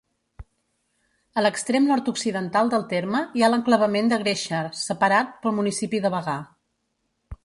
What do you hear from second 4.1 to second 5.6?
de Gréixer, separat pel